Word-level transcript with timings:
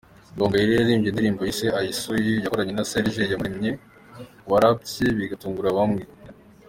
Gahongayire 0.35 0.73
yaririmbye 0.73 1.09
indirimbo 1.09 1.41
yise 1.47 1.67
"I 1.85 1.87
see 1.99 2.19
you" 2.25 2.35
yakoranye 2.43 2.73
na 2.75 2.87
Serge 2.89 3.19
Iyamuremye 3.25 3.71
warapye 4.49 5.05
bigatungura 5.17 5.77
bamwe. 5.79 6.03